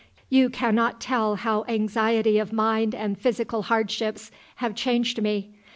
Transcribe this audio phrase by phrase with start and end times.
[0.31, 5.53] "You cannot tell how anxiety of mind and physical hardships have changed me.